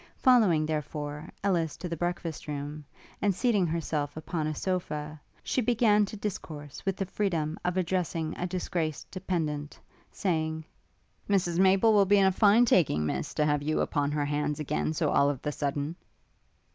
[0.17, 2.85] Following, therefore, Ellis to the breakfast room,
[3.21, 8.35] and seating herself upon a sofa, she began to discourse with the freedom of addressing
[8.35, 9.79] a disgraced dependent;
[10.11, 10.65] saying,
[11.29, 14.59] 'Mrs Maple will be in a fine taking, Miss, to have you upon her hands,
[14.59, 15.95] again, so all of the sudden.'